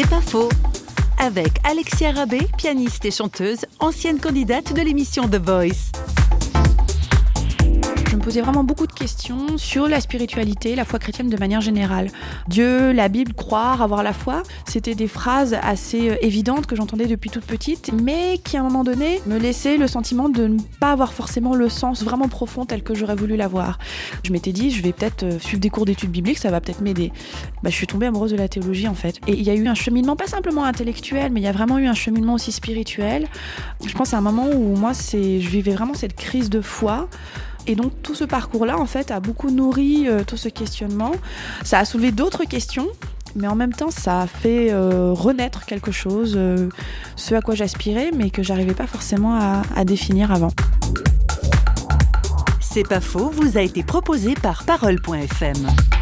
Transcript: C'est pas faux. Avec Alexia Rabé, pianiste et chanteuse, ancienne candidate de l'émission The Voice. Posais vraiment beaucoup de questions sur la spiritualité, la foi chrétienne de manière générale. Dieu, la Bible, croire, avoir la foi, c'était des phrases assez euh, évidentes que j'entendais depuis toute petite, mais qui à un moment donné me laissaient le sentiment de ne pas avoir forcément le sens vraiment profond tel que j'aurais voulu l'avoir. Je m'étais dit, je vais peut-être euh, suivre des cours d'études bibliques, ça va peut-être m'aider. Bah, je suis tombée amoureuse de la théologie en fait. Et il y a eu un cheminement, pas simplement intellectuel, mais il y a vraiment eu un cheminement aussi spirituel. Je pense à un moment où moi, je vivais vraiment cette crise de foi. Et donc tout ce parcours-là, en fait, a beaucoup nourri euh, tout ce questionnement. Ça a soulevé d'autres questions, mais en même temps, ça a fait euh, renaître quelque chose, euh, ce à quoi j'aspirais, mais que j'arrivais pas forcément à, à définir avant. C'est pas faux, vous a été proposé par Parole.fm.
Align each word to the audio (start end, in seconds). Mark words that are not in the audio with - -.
C'est 0.00 0.08
pas 0.08 0.20
faux. 0.20 0.48
Avec 1.18 1.54
Alexia 1.64 2.12
Rabé, 2.12 2.46
pianiste 2.56 3.04
et 3.04 3.10
chanteuse, 3.10 3.64
ancienne 3.80 4.20
candidate 4.20 4.72
de 4.72 4.80
l'émission 4.80 5.28
The 5.28 5.44
Voice. 5.44 5.90
Posais 8.28 8.42
vraiment 8.42 8.62
beaucoup 8.62 8.86
de 8.86 8.92
questions 8.92 9.56
sur 9.56 9.88
la 9.88 10.02
spiritualité, 10.02 10.76
la 10.76 10.84
foi 10.84 10.98
chrétienne 10.98 11.30
de 11.30 11.36
manière 11.38 11.62
générale. 11.62 12.10
Dieu, 12.46 12.92
la 12.92 13.08
Bible, 13.08 13.32
croire, 13.32 13.80
avoir 13.80 14.02
la 14.02 14.12
foi, 14.12 14.42
c'était 14.66 14.94
des 14.94 15.08
phrases 15.08 15.56
assez 15.62 16.10
euh, 16.10 16.16
évidentes 16.20 16.66
que 16.66 16.76
j'entendais 16.76 17.06
depuis 17.06 17.30
toute 17.30 17.46
petite, 17.46 17.90
mais 18.02 18.36
qui 18.44 18.58
à 18.58 18.60
un 18.60 18.64
moment 18.64 18.84
donné 18.84 19.22
me 19.26 19.38
laissaient 19.38 19.78
le 19.78 19.86
sentiment 19.86 20.28
de 20.28 20.46
ne 20.46 20.58
pas 20.78 20.92
avoir 20.92 21.14
forcément 21.14 21.54
le 21.54 21.70
sens 21.70 22.02
vraiment 22.02 22.28
profond 22.28 22.66
tel 22.66 22.82
que 22.82 22.94
j'aurais 22.94 23.14
voulu 23.14 23.34
l'avoir. 23.34 23.78
Je 24.24 24.30
m'étais 24.30 24.52
dit, 24.52 24.72
je 24.72 24.82
vais 24.82 24.92
peut-être 24.92 25.22
euh, 25.22 25.38
suivre 25.38 25.62
des 25.62 25.70
cours 25.70 25.86
d'études 25.86 26.10
bibliques, 26.10 26.36
ça 26.36 26.50
va 26.50 26.60
peut-être 26.60 26.82
m'aider. 26.82 27.12
Bah, 27.62 27.70
je 27.70 27.76
suis 27.76 27.86
tombée 27.86 28.08
amoureuse 28.08 28.32
de 28.32 28.36
la 28.36 28.48
théologie 28.48 28.88
en 28.88 28.94
fait. 28.94 29.20
Et 29.26 29.32
il 29.32 29.42
y 29.42 29.48
a 29.48 29.54
eu 29.54 29.66
un 29.68 29.74
cheminement, 29.74 30.16
pas 30.16 30.26
simplement 30.26 30.64
intellectuel, 30.64 31.32
mais 31.32 31.40
il 31.40 31.44
y 31.44 31.48
a 31.48 31.52
vraiment 31.52 31.78
eu 31.78 31.86
un 31.86 31.94
cheminement 31.94 32.34
aussi 32.34 32.52
spirituel. 32.52 33.26
Je 33.86 33.94
pense 33.94 34.12
à 34.12 34.18
un 34.18 34.20
moment 34.20 34.50
où 34.50 34.76
moi, 34.76 34.92
je 34.92 35.48
vivais 35.48 35.72
vraiment 35.72 35.94
cette 35.94 36.14
crise 36.14 36.50
de 36.50 36.60
foi. 36.60 37.08
Et 37.68 37.74
donc 37.74 37.92
tout 38.02 38.14
ce 38.14 38.24
parcours-là, 38.24 38.78
en 38.78 38.86
fait, 38.86 39.10
a 39.10 39.20
beaucoup 39.20 39.50
nourri 39.50 40.08
euh, 40.08 40.24
tout 40.26 40.38
ce 40.38 40.48
questionnement. 40.48 41.12
Ça 41.62 41.78
a 41.78 41.84
soulevé 41.84 42.12
d'autres 42.12 42.44
questions, 42.44 42.88
mais 43.36 43.46
en 43.46 43.54
même 43.54 43.74
temps, 43.74 43.90
ça 43.90 44.22
a 44.22 44.26
fait 44.26 44.72
euh, 44.72 45.12
renaître 45.12 45.66
quelque 45.66 45.92
chose, 45.92 46.34
euh, 46.36 46.70
ce 47.14 47.34
à 47.34 47.42
quoi 47.42 47.54
j'aspirais, 47.54 48.10
mais 48.16 48.30
que 48.30 48.42
j'arrivais 48.42 48.72
pas 48.72 48.86
forcément 48.86 49.34
à, 49.34 49.62
à 49.76 49.84
définir 49.84 50.32
avant. 50.32 50.50
C'est 52.60 52.88
pas 52.88 53.00
faux, 53.00 53.30
vous 53.30 53.58
a 53.58 53.60
été 53.60 53.82
proposé 53.82 54.34
par 54.34 54.64
Parole.fm. 54.64 55.97